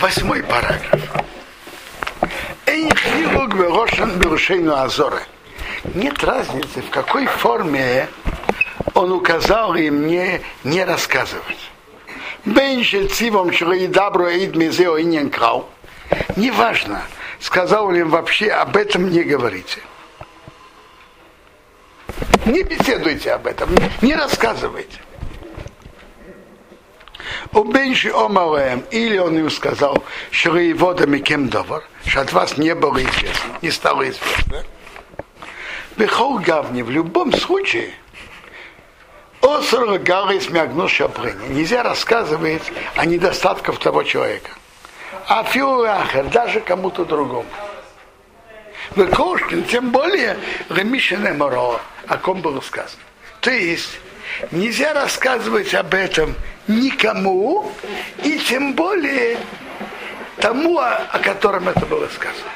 Восьмой 0.00 0.42
параграф. 0.42 1.02
Нет 5.94 6.24
разницы, 6.24 6.80
в 6.80 6.88
какой 6.88 7.26
форме 7.26 8.08
он 8.94 9.12
указал 9.12 9.74
им 9.74 10.06
не, 10.06 10.40
не 10.64 10.84
рассказывать. 10.84 11.70
Беншель 12.46 13.10
цивом 13.10 13.52
добро 13.88 14.30
ид 14.30 14.56
мизео 14.56 14.96
и 14.96 15.04
крау. 15.28 15.68
Неважно, 16.34 17.02
сказал 17.38 17.90
ли 17.90 18.00
им 18.00 18.08
вообще 18.08 18.48
об 18.48 18.78
этом 18.78 19.10
не 19.10 19.22
говорите. 19.22 19.82
Не 22.46 22.62
беседуйте 22.62 23.32
об 23.32 23.46
этом, 23.46 23.68
не 24.00 24.14
рассказывайте. 24.14 24.98
У 27.52 27.64
Бенши 27.64 28.10
Омалем, 28.10 28.84
или 28.90 29.18
он 29.18 29.36
им 29.36 29.50
сказал, 29.50 30.04
что 30.30 30.56
его 30.56 30.94
кем 31.18 31.48
довар, 31.48 31.82
что 32.06 32.20
от 32.20 32.32
вас 32.32 32.56
не 32.56 32.74
было 32.74 33.02
известно, 33.02 33.58
не 33.60 33.70
стало 33.70 34.08
известно. 34.08 34.64
Бехол 35.96 36.38
гавни, 36.38 36.82
в 36.82 36.90
любом 36.90 37.32
случае, 37.32 37.92
Осор 39.42 39.98
Гары 39.98 40.40
смягну 40.40 40.86
шапрыни. 40.86 41.54
Нельзя 41.54 41.82
рассказывать 41.82 42.62
о 42.94 43.06
недостатках 43.06 43.78
того 43.78 44.02
человека. 44.02 44.50
А 45.26 45.42
филахер, 45.44 46.26
даже 46.26 46.60
кому-то 46.60 47.04
другому. 47.04 47.46
Векошкин, 48.96 49.64
тем 49.64 49.90
более 49.90 50.38
Ремишине 50.68 51.32
Моро, 51.32 51.80
о 52.06 52.16
ком 52.18 52.40
было 52.42 52.60
сказано. 52.60 53.02
То 53.40 53.50
есть, 53.50 53.98
нельзя 54.50 54.92
рассказывать 54.94 55.74
об 55.74 55.94
этом 55.94 56.34
никому, 56.66 57.72
и 58.22 58.38
тем 58.38 58.74
более 58.74 59.38
тому, 60.38 60.78
о 60.78 61.18
котором 61.22 61.68
это 61.68 61.84
было 61.86 62.08
сказано. 62.08 62.50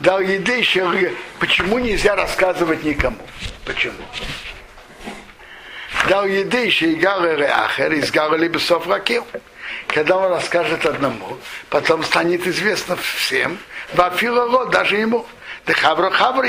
Дал 0.00 0.20
еды 0.20 0.52
еще, 0.52 1.12
почему 1.40 1.78
нельзя 1.78 2.14
рассказывать 2.14 2.84
никому? 2.84 3.18
Почему? 3.64 3.96
Дал 6.08 6.24
еды 6.24 6.58
еще 6.58 6.92
и 6.92 6.94
галы 6.94 7.44
ахер, 7.44 7.92
из 7.92 8.10
галы 8.10 8.46
бесов 8.48 8.86
ракил. 8.86 9.26
Когда 9.88 10.16
он 10.16 10.32
расскажет 10.32 10.86
одному, 10.86 11.38
потом 11.68 12.04
станет 12.04 12.46
известно 12.46 12.96
всем, 12.96 13.58
вафило 13.94 14.66
даже 14.66 14.96
ему. 14.96 15.26
Да 15.66 15.74
хавро 15.74 16.10
хавро. 16.10 16.48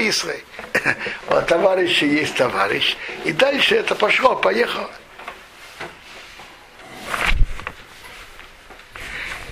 У 1.39 1.41
товарища 1.41 2.05
есть 2.05 2.35
товарищ. 2.35 2.97
И 3.23 3.31
дальше 3.31 3.75
это 3.75 3.95
пошло, 3.95 4.35
поехало. 4.35 4.89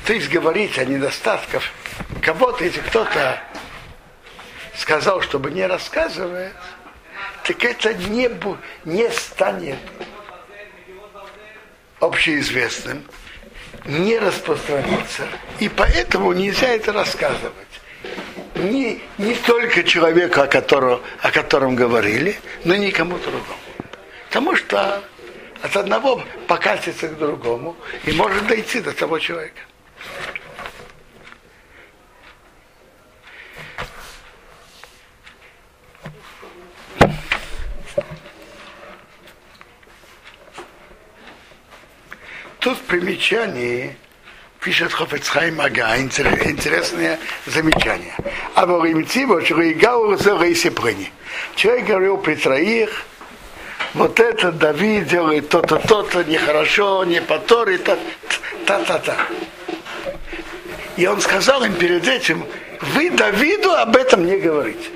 То 0.05 0.13
есть 0.13 0.29
говорить 0.29 0.77
о 0.79 0.85
недостатках 0.85 1.63
кого-то, 2.21 2.65
если 2.65 2.81
кто-то 2.81 3.41
сказал, 4.75 5.21
чтобы 5.21 5.51
не 5.51 5.65
рассказывать, 5.65 6.53
так 7.43 7.63
это 7.63 7.93
не, 7.93 8.29
не 8.83 9.09
станет 9.09 9.79
общеизвестным, 12.01 13.05
не 13.85 14.19
распространится. 14.19 15.27
И 15.59 15.69
поэтому 15.69 16.33
нельзя 16.33 16.67
это 16.67 16.91
рассказывать. 16.91 17.66
Не, 18.57 18.99
не 19.17 19.35
только 19.35 19.83
человеку, 19.83 20.41
о 20.41 20.47
котором, 20.47 21.01
о 21.21 21.31
котором 21.31 21.75
говорили, 21.75 22.39
но 22.63 22.75
никому 22.75 23.17
другому. 23.19 23.59
Потому 24.27 24.55
что 24.55 25.03
от 25.61 25.75
одного 25.75 26.23
покатится 26.47 27.07
к 27.07 27.17
другому 27.17 27.75
и 28.05 28.11
может 28.11 28.47
дойти 28.47 28.81
до 28.81 28.93
того 28.93 29.19
человека. 29.19 29.61
Тут 42.59 42.77
в 42.79 42.81
примечании 42.81 43.95
пишет 44.67 44.91
Хофецхайм 44.91 45.61
Ага, 45.61 45.97
интересное 45.97 47.17
замечание. 47.45 48.13
А 48.53 48.65
во. 48.65 48.85
Человек 51.55 51.85
говорил 51.85 52.17
при 52.17 52.35
троих, 52.35 53.05
вот 53.93 54.19
это 54.19 54.51
Давид 54.51 55.07
делает 55.07 55.47
то-то, 55.47 55.77
то-то, 55.77 56.25
нехорошо, 56.25 57.05
не 57.05 57.21
по 57.21 57.39
Торе, 57.39 57.77
та-та-та. 57.77 59.15
И 60.97 61.07
он 61.07 61.21
сказал 61.21 61.63
им 61.63 61.73
перед 61.73 62.05
этим, 62.05 62.45
вы 62.81 63.09
Давиду 63.09 63.71
об 63.71 63.95
этом 63.95 64.25
не 64.25 64.35
говорите. 64.35 64.89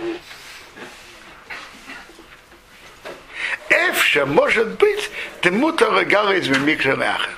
Эфша, 3.70 4.26
может 4.26 4.68
быть, 4.78 5.10
ты 5.40 5.50
мутара 5.50 6.04
гала 6.04 6.34
из 6.34 6.50
микроляха 6.50 7.30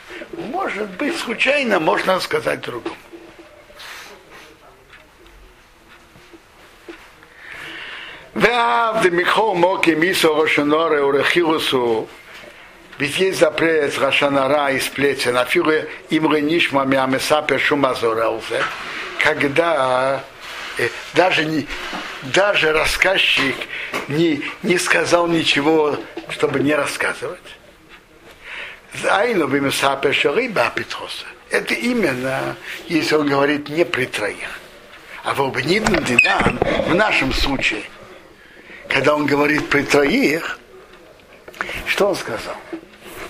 может 0.64 0.90
быть, 0.92 1.18
случайно 1.18 1.80
можно 1.80 2.20
сказать 2.22 2.62
другому. 2.62 2.96
Ведь 12.98 13.18
есть 13.20 13.40
запрет 13.40 13.98
Рашанара 14.00 14.72
и 14.72 14.80
сплетен, 14.80 15.36
а 15.36 15.46
фигура 15.46 15.86
имры 16.10 16.40
нишмами 16.42 16.98
амесапе 16.98 17.58
шумазораузе, 17.58 18.64
когда 19.20 20.24
э, 20.78 20.88
даже, 21.14 21.44
не, 21.44 21.68
даже 22.22 22.72
рассказчик 22.72 23.56
не, 24.08 24.44
не 24.62 24.78
сказал 24.78 25.28
ничего, 25.28 25.98
чтобы 26.30 26.60
не 26.60 26.74
рассказывать. 26.74 27.63
Зайну 29.02 29.48
шариба 30.14 30.72
Петроса. 30.76 31.26
Это 31.50 31.74
именно, 31.74 32.56
если 32.88 33.16
он 33.16 33.28
говорит 33.28 33.70
не 33.70 33.86
при 33.86 34.06
троих. 34.06 34.60
А 35.24 35.34
в 35.34 35.42
Обнидн 35.42 36.04
Дидан, 36.04 36.60
в 36.88 36.96
нашем 36.96 37.32
случае, 37.34 37.84
когда 38.88 39.16
он 39.16 39.26
говорит 39.26 39.70
при 39.70 39.84
троих, 39.84 40.60
что 41.88 42.08
он 42.10 42.16
сказал? 42.16 42.56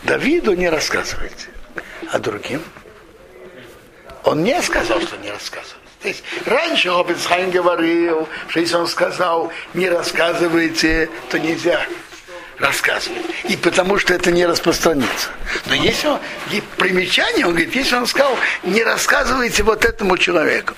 Давиду 0.04 0.54
не 0.54 0.70
рассказывайте, 0.70 1.48
а 2.12 2.20
другим 2.20 2.62
он 4.24 4.44
не 4.44 4.62
сказал, 4.62 5.02
что 5.02 5.18
не 5.18 5.32
рассказывает. 5.32 5.84
То 6.02 6.08
есть 6.10 6.24
раньше 6.46 6.90
Обицхайм 6.90 7.52
говорил, 7.52 8.28
что 8.50 8.60
если 8.60 8.76
он 8.76 8.88
сказал, 8.88 9.52
не 9.74 9.90
рассказывайте, 9.90 11.10
то 11.30 11.40
нельзя 11.40 11.86
рассказывает. 12.60 13.26
И 13.46 13.58
потому 13.58 13.98
что 13.98 14.14
это 14.14 14.32
не 14.32 14.46
распространится. 14.46 15.30
Но 15.68 15.76
если 15.76 16.08
он, 16.08 16.20
примечание, 16.78 17.46
он 17.46 17.54
говорит, 17.54 17.76
если 17.76 17.96
он 17.96 18.08
сказал, 18.08 18.38
не 18.64 18.84
рассказывайте 18.84 19.64
вот 19.64 19.86
этому 19.86 20.18
человеку, 20.18 20.74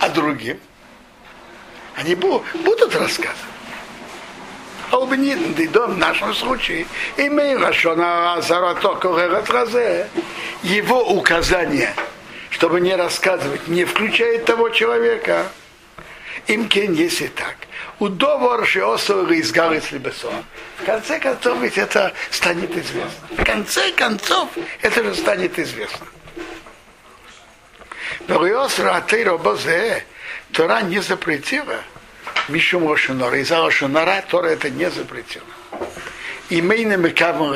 а 0.00 0.08
другим, 0.08 0.58
они 1.96 2.14
будут 2.14 2.94
рассказывать. 2.94 3.36
А 4.90 4.96
в 5.88 5.98
нашем 5.98 6.34
случае 6.34 6.86
имеем 7.16 7.60
его 10.62 11.02
указание, 11.10 11.94
чтобы 12.50 12.80
не 12.80 12.96
рассказывать, 12.96 13.68
не 13.68 13.84
включает 13.84 14.46
того 14.46 14.70
человека. 14.70 15.46
Им 16.48 16.68
кен, 16.68 16.94
если 16.94 17.28
так 17.28 17.56
удовор 17.98 18.66
шеосова 18.66 19.30
из 19.32 19.52
Либесоа. 19.92 20.44
В 20.78 20.84
конце 20.84 21.18
концов, 21.18 21.60
ведь 21.60 21.78
это 21.78 22.12
станет 22.30 22.70
известно. 22.70 23.10
В 23.30 23.44
конце 23.44 23.92
концов, 23.92 24.48
это 24.80 25.04
же 25.04 25.14
станет 25.14 25.58
известно. 25.58 26.06
Но 28.26 28.44
Риосра 28.46 28.96
Атейро 28.96 29.36
Бозе 29.36 30.04
Тора 30.52 30.82
не 30.82 31.00
запретила 31.00 31.82
Мишум 32.48 32.88
Рошинора. 32.88 33.38
Из-за 33.40 33.58
Рошинора 33.58 34.24
Тора 34.28 34.48
это 34.48 34.70
не 34.70 34.90
запретила. 34.90 35.44
Имейным 36.50 37.06
и 37.06 37.10
кавом 37.10 37.54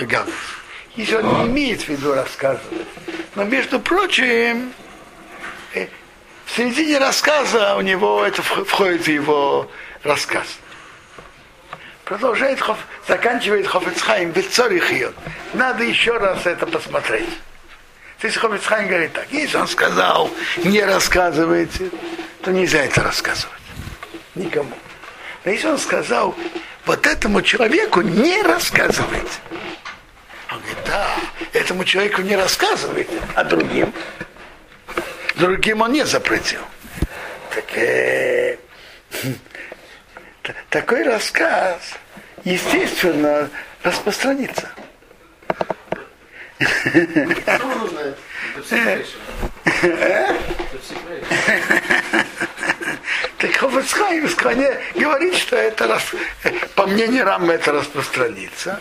Если 0.96 1.14
он 1.16 1.38
не 1.38 1.46
имеет 1.46 1.82
в 1.82 1.88
виду 1.88 2.14
рассказывать. 2.14 2.86
Но, 3.34 3.44
между 3.44 3.80
прочим, 3.80 4.72
в 6.52 6.56
середине 6.56 6.98
рассказа 6.98 7.76
у 7.76 7.80
него 7.80 8.22
это 8.22 8.42
входит 8.42 9.06
в 9.06 9.08
его 9.08 9.70
рассказ. 10.02 10.46
Продолжает, 12.04 12.62
заканчивает 13.08 13.66
Хофицхайм, 13.66 14.32
Бецорихиот. 14.32 15.14
Надо 15.54 15.82
еще 15.82 16.18
раз 16.18 16.44
это 16.44 16.66
посмотреть. 16.66 17.30
То 18.18 18.26
есть 18.26 18.36
Хофицхайм 18.36 18.86
говорит 18.86 19.14
так, 19.14 19.26
если 19.30 19.56
он 19.56 19.66
сказал, 19.66 20.30
не 20.62 20.82
рассказывайте, 20.82 21.90
то 22.42 22.52
нельзя 22.52 22.84
это 22.84 23.02
рассказывать. 23.02 23.56
Никому. 24.34 24.76
Но 25.46 25.52
если 25.52 25.68
он 25.68 25.78
сказал, 25.78 26.34
вот 26.84 27.06
этому 27.06 27.40
человеку 27.40 28.02
не 28.02 28.42
рассказывайте, 28.42 29.38
Он 30.50 30.58
говорит, 30.58 30.78
да, 30.84 31.08
этому 31.54 31.84
человеку 31.86 32.20
не 32.20 32.36
рассказывает, 32.36 33.08
а 33.34 33.42
другим. 33.42 33.94
Другим 35.42 35.80
он 35.80 35.92
не 35.92 36.06
запретил. 36.06 36.60
Так, 37.52 37.76
э, 37.76 38.56
такой 40.70 41.02
рассказ, 41.02 41.94
естественно, 42.44 43.50
распространится. 43.82 44.70
Так 53.38 53.56
Хофицхайм 53.56 54.28
говорит, 54.94 55.34
что 55.34 55.56
это 55.56 55.98
по 56.76 56.86
мнению 56.86 57.24
Рамы 57.24 57.54
это 57.54 57.72
распространится. 57.72 58.80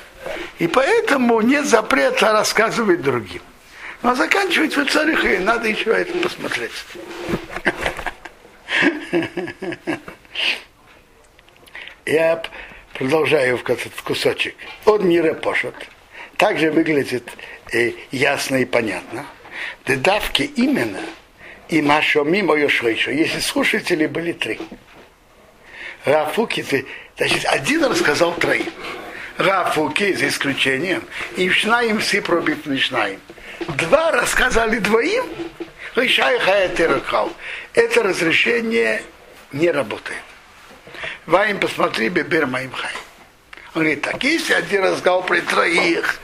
И 0.59 0.67
поэтому 0.67 1.41
нет 1.41 1.65
запрета 1.65 2.31
рассказывать 2.31 3.01
другим. 3.01 3.41
Но 4.03 4.15
заканчивать 4.15 4.75
в 4.75 4.85
царих, 4.87 5.23
и 5.23 5.37
надо 5.37 5.67
еще 5.67 5.91
это 5.91 6.17
посмотреть. 6.17 6.71
Я 12.05 12.41
продолжаю 12.93 13.57
в 13.57 13.69
этот 13.69 13.93
кусочек. 14.01 14.55
От 14.85 15.03
мира 15.03 15.33
пошот. 15.33 15.75
Также 16.37 16.71
выглядит 16.71 17.29
э, 17.71 17.91
ясно 18.11 18.55
и 18.55 18.65
понятно. 18.65 19.25
Дедавки 19.85 20.43
именно 20.43 21.01
и 21.69 21.81
Машо 21.81 22.23
мимо 22.23 22.55
Йошойшо, 22.55 23.11
если 23.11 23.39
слушатели 23.39 24.07
были 24.07 24.33
три. 24.33 24.59
Рафуки, 26.03 26.65
значит, 27.17 27.45
один 27.45 27.85
рассказал 27.85 28.33
троим. 28.33 28.71
Рафуки, 29.37 30.13
за 30.13 30.27
исключением, 30.27 31.03
и 31.37 31.49
Шнаим 31.49 31.99
все 31.99 32.21
пробит 32.21 32.65
Шнаим. 32.79 33.19
Два 33.67 34.11
рассказали 34.11 34.79
двоим, 34.79 35.25
это 37.73 38.03
разрешение 38.03 39.03
не 39.51 39.71
работает. 39.71 40.21
Ваим 41.25 41.59
посмотри, 41.59 42.09
бебер 42.09 42.47
моим 42.47 42.71
хай. 42.71 42.93
Он 43.73 43.83
говорит, 43.83 44.01
так, 44.01 44.23
если 44.23 44.53
один 44.53 44.83
рассказал 44.83 45.23
при 45.23 45.41
троих, 45.41 46.19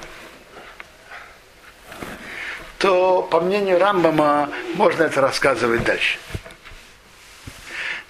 то, 2.78 3.24
по 3.24 3.40
мнению 3.40 3.80
Рамбама, 3.80 4.50
можно 4.76 5.04
это 5.04 5.22
рассказывать 5.22 5.84
дальше. 5.84 6.20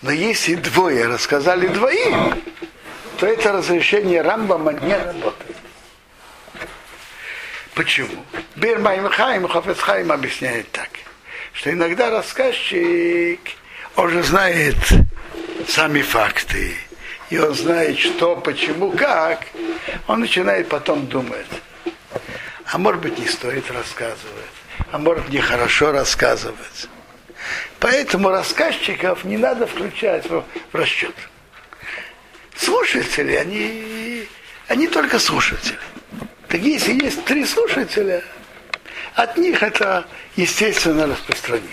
Но 0.02 0.12
если 0.12 0.56
двое 0.56 1.08
рассказали 1.08 1.68
двоим, 1.68 2.44
то 3.20 3.26
это 3.26 3.52
разрешение 3.52 4.22
Рамбама 4.22 4.74
не 4.74 4.96
работает. 4.96 5.47
Почему? 7.78 8.26
Бирмаим 8.56 9.08
Хайм, 9.10 9.48
Хафецхайм 9.48 10.12
объясняет 10.12 10.70
так, 10.72 10.90
что 11.54 11.72
иногда 11.72 12.10
рассказчик 12.10 13.40
уже 13.96 14.24
знает 14.24 14.76
сами 15.68 16.02
факты, 16.02 16.74
и 17.30 17.38
он 17.38 17.54
знает, 17.54 18.00
что, 18.00 18.36
почему, 18.36 18.92
как, 18.92 19.46
он 20.08 20.20
начинает 20.20 20.68
потом 20.68 21.08
думать. 21.08 21.46
А 22.66 22.78
может 22.78 23.02
быть, 23.02 23.18
не 23.20 23.28
стоит 23.28 23.70
рассказывать 23.72 24.58
а 24.92 24.98
может 24.98 25.30
нехорошо 25.30 25.92
рассказывать. 25.92 26.88
Поэтому 27.80 28.30
рассказчиков 28.30 29.24
не 29.24 29.38
надо 29.38 29.68
включать 29.68 30.26
в 30.30 30.44
расчет. 30.74 31.16
Слушатели, 32.56 33.34
они, 33.36 34.28
они 34.68 34.88
только 34.88 35.20
слушатели. 35.20 35.78
Так 36.48 36.62
если 36.62 36.94
есть 37.04 37.26
три 37.26 37.46
слушателя, 37.46 38.24
от 39.16 39.38
них 39.38 39.62
это 39.62 40.06
естественно 40.36 41.08
распространится. 41.08 41.68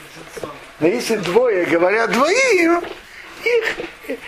Но 0.80 0.88
если 0.88 1.16
двое 1.16 1.64
говорят 1.64 2.10
двоим, 2.10 2.82
их 3.44 4.18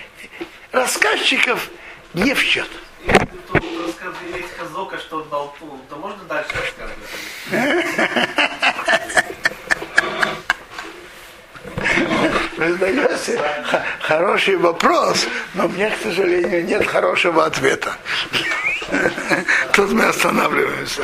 рассказчиков 0.70 1.68
не 2.14 2.32
в 2.34 2.40
счет. 2.40 2.68
Если 3.04 3.28
тут 3.52 3.64
есть 4.34 4.48
хороший 14.00 14.56
вопрос, 14.56 15.26
но 15.54 15.68
мне, 15.68 15.90
к 15.90 16.02
сожалению, 16.02 16.64
нет 16.64 16.86
хорошего 16.86 17.44
ответа. 17.44 17.96
Тут 19.72 19.92
мы 19.92 20.04
останавливаемся. 20.04 21.02